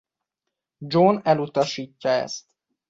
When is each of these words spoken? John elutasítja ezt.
John 0.81 1.21
elutasítja 1.23 2.09
ezt. 2.11 2.45